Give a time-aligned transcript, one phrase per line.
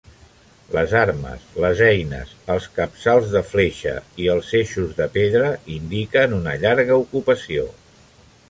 [0.75, 3.93] Les armes, les eines, els capçals de fletxa
[4.25, 7.73] i els eixos de pedra indiquen una llarga ocupació.